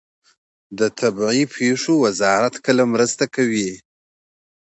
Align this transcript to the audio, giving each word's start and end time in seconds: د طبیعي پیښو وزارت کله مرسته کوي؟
د 0.79 0.81
طبیعي 0.99 1.43
پیښو 1.55 1.93
وزارت 2.05 2.53
کله 2.65 2.83
مرسته 2.93 3.23
کوي؟ 3.35 3.71